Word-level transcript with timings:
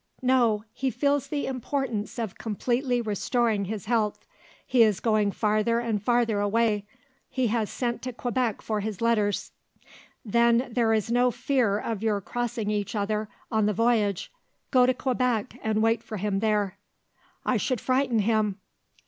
"No. 0.23 0.63
He 0.73 0.89
feels 0.89 1.27
the 1.27 1.45
importance 1.45 2.17
of 2.17 2.39
completely 2.39 3.01
restoring 3.03 3.65
his 3.65 3.85
health 3.85 4.25
he 4.65 4.81
is 4.81 4.99
going 4.99 5.31
farther 5.31 5.79
and 5.79 6.01
farther 6.01 6.39
away 6.39 6.87
he 7.29 7.49
has 7.49 7.69
sent 7.69 8.01
to 8.01 8.11
Quebec 8.11 8.63
for 8.63 8.79
his 8.79 8.99
letters." 8.99 9.51
"Then 10.25 10.67
there 10.71 10.91
is 10.91 11.11
no 11.11 11.29
fear 11.29 11.77
of 11.77 12.01
your 12.01 12.19
crossing 12.19 12.71
each 12.71 12.95
other 12.95 13.29
on 13.51 13.67
the 13.67 13.73
voyage. 13.73 14.31
Go 14.71 14.87
to 14.87 14.93
Quebec, 14.95 15.59
and 15.61 15.83
wait 15.83 16.01
for 16.01 16.17
him 16.17 16.39
there." 16.39 16.79
"I 17.45 17.57
should 17.57 17.79
frighten 17.79 18.17
him." 18.21 18.59